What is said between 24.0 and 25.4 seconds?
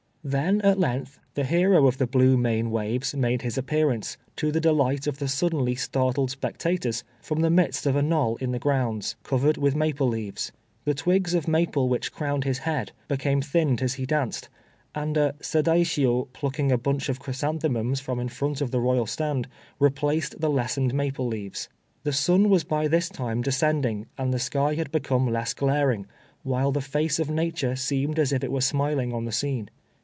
and the sky had become